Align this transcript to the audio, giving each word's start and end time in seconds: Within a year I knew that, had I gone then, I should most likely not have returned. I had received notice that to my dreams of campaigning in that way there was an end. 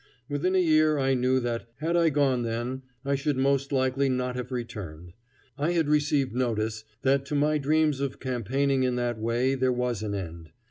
Within 0.27 0.55
a 0.55 0.57
year 0.57 0.97
I 0.97 1.13
knew 1.13 1.39
that, 1.41 1.67
had 1.77 1.95
I 1.95 2.09
gone 2.09 2.41
then, 2.41 2.81
I 3.05 3.13
should 3.13 3.37
most 3.37 3.71
likely 3.71 4.09
not 4.09 4.35
have 4.35 4.51
returned. 4.51 5.13
I 5.59 5.73
had 5.73 5.87
received 5.87 6.33
notice 6.33 6.83
that 7.03 7.23
to 7.27 7.35
my 7.35 7.59
dreams 7.59 7.99
of 7.99 8.19
campaigning 8.19 8.81
in 8.81 8.95
that 8.95 9.19
way 9.19 9.53
there 9.53 9.71
was 9.71 10.01
an 10.01 10.15
end. 10.15 10.49